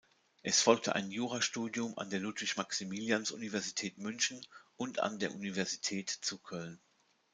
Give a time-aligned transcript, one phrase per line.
[0.41, 4.43] Es folgte ein Jurastudium an der Ludwig-Maximilians-Universität München
[4.75, 6.79] und an der Universität zu Köln.